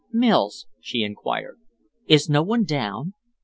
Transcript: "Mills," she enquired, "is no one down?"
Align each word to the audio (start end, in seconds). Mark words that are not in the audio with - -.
"Mills," 0.11 0.65
she 0.79 1.03
enquired, 1.03 1.59
"is 2.07 2.27
no 2.27 2.41
one 2.41 2.63
down?" 2.63 3.13